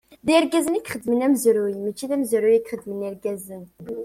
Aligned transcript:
D 0.25 0.27
Irgazen 0.35 0.77
i 0.77 0.81
ixedmen 0.81 1.25
amezruy 1.25 1.73
mači 1.83 2.05
d 2.09 2.11
amezruy 2.15 2.53
i 2.55 2.59
ixedmen 2.61 3.05
Irgazen. 3.09 3.63